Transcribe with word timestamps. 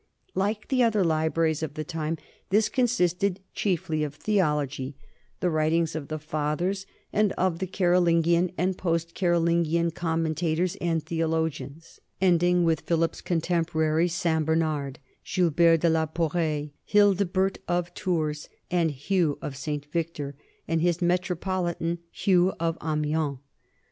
Like 0.33 0.69
the 0.69 0.81
other 0.81 1.03
libraries 1.03 1.61
of 1.61 1.75
the 1.75 1.83
time, 1.83 2.17
this 2.49 2.69
con 2.69 2.85
sisted 2.85 3.37
chiefly 3.53 4.03
of 4.03 4.15
theology 4.15 4.95
the 5.41 5.51
writings 5.51 5.93
of 5.95 6.07
the 6.07 6.17
Fathers 6.17 6.87
NORMAN 7.13 7.33
LIFE 7.37 7.37
AND 7.37 7.37
CULTURE 7.59 7.91
179 7.93 8.41
and 8.41 8.47
of 8.47 8.53
the 8.55 8.55
Carolingian 8.55 8.55
and 8.57 8.77
post 8.79 9.13
Carolingian 9.13 9.91
commenta 9.91 10.57
tors 10.57 10.75
and 10.77 11.03
theologians, 11.03 12.01
ending 12.19 12.63
with 12.63 12.81
Philip's 12.81 13.21
contempo 13.21 13.73
raries, 13.75 14.13
St. 14.15 14.43
Bernard, 14.43 14.97
Gilbert 15.23 15.81
de 15.81 15.89
la 15.91 16.07
Porree, 16.07 16.71
Hildebert 16.83 17.59
of 17.67 17.93
Tours, 17.93 18.49
and 18.71 18.89
Hugh 18.89 19.37
of 19.39 19.55
St. 19.55 19.85
Victor, 19.91 20.33
and 20.67 20.81
his 20.81 20.99
metropolitan, 20.99 21.99
Hugh 22.09 22.53
of 22.59 22.75
Amiens. 22.81 23.37